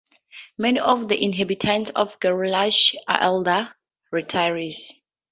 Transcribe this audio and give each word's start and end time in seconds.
Many 0.57 0.79
of 0.79 1.09
the 1.09 1.23
inhabitants 1.23 1.91
of 1.91 2.19
Gerlach 2.19 2.73
are 3.07 3.21
elderly 3.21 3.67
retirees. 4.11 4.91